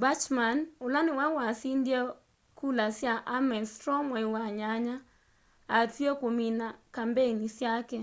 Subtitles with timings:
[0.00, 2.00] bachmann ũla nĩwe wasindie
[2.58, 4.96] kula sya ames straw mwai wa nyanya
[5.78, 7.98] atw'ie kũmina kambeni syake